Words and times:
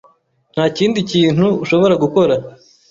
Nta 0.53 0.65
kindi 0.77 0.99
kintu 1.11 1.45
ushobora 1.63 1.93
gukora. 2.03 2.33